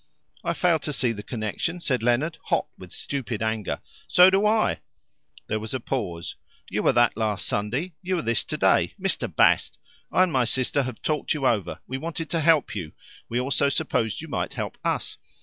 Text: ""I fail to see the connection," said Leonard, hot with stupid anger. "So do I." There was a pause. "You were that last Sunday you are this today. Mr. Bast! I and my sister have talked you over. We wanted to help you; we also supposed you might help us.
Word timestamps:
""I 0.43 0.55
fail 0.55 0.79
to 0.79 0.93
see 0.93 1.11
the 1.11 1.21
connection," 1.21 1.79
said 1.79 2.01
Leonard, 2.01 2.39
hot 2.45 2.65
with 2.75 2.91
stupid 2.91 3.43
anger. 3.43 3.79
"So 4.07 4.31
do 4.31 4.47
I." 4.47 4.79
There 5.45 5.59
was 5.59 5.75
a 5.75 5.79
pause. 5.79 6.37
"You 6.71 6.81
were 6.81 6.93
that 6.93 7.15
last 7.15 7.45
Sunday 7.45 7.93
you 8.01 8.17
are 8.17 8.23
this 8.23 8.43
today. 8.43 8.95
Mr. 8.99 9.27
Bast! 9.31 9.77
I 10.11 10.23
and 10.23 10.31
my 10.33 10.45
sister 10.45 10.81
have 10.81 11.03
talked 11.03 11.35
you 11.35 11.45
over. 11.45 11.81
We 11.85 11.99
wanted 11.99 12.31
to 12.31 12.39
help 12.39 12.73
you; 12.73 12.93
we 13.29 13.39
also 13.39 13.69
supposed 13.69 14.21
you 14.21 14.27
might 14.27 14.53
help 14.53 14.75
us. 14.83 15.19